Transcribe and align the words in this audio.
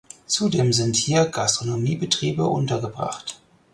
Zudem 0.25 0.73
sind 0.73 0.95
hier 0.95 1.27
Gastronomiebetriebe 1.27 2.47
untergebracht. 2.47 3.39